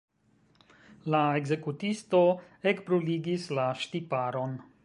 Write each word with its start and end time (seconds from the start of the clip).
La 1.15 1.19
ekzekutisto 1.41 2.23
ekbruligis 2.73 3.49
la 3.59 3.71
ŝtiparon. 3.83 4.63